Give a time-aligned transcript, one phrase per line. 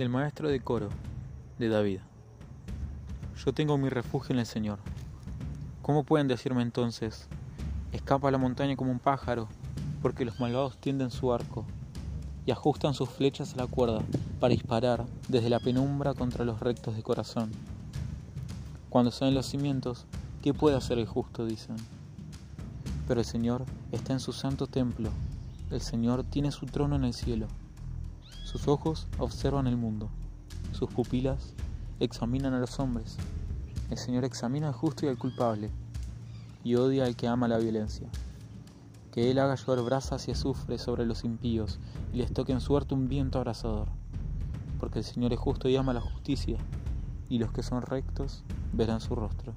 [0.00, 0.88] del maestro de coro
[1.58, 2.00] de David.
[3.44, 4.78] Yo tengo mi refugio en el Señor.
[5.82, 7.28] ¿Cómo pueden decirme entonces,
[7.92, 9.46] escapa a la montaña como un pájaro,
[10.00, 11.66] porque los malvados tienden su arco
[12.46, 14.00] y ajustan sus flechas a la cuerda
[14.40, 17.50] para disparar desde la penumbra contra los rectos de corazón?
[18.88, 20.06] Cuando salen los cimientos,
[20.40, 21.44] ¿qué puede hacer el justo?
[21.44, 21.76] dicen.
[23.06, 25.10] Pero el Señor está en su santo templo,
[25.70, 27.48] el Señor tiene su trono en el cielo.
[28.50, 30.08] Sus ojos observan el mundo,
[30.72, 31.54] sus pupilas
[32.00, 33.16] examinan a los hombres.
[33.90, 35.70] El Señor examina al justo y al culpable,
[36.64, 38.08] y odia al que ama la violencia.
[39.12, 41.78] Que Él haga llover brasas y azufre sobre los impíos,
[42.12, 43.86] y les toque en suerte un viento abrasador.
[44.80, 46.58] Porque el Señor es justo y ama la justicia,
[47.28, 48.42] y los que son rectos
[48.72, 49.54] verán su rostro.